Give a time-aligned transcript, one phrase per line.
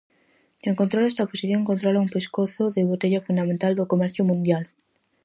[0.61, 4.63] Quen controla esta posición controla un pescozo de botella fundamental do comercio mundial.